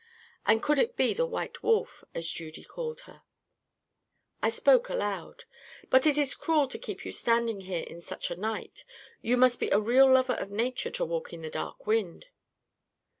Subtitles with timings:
[0.47, 3.21] And could it be the White Wolf, as Judy called her?
[4.41, 5.43] I spoke aloud:
[5.91, 8.83] "But it is cruel to keep you standing here in such a night.
[9.21, 12.25] You must be a real lover of nature to walk in the dark wind."